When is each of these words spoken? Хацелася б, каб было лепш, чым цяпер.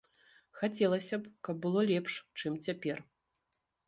Хацелася 0.59 1.19
б, 1.25 1.33
каб 1.47 1.59
было 1.65 1.83
лепш, 1.91 2.13
чым 2.39 2.57
цяпер. 2.69 2.97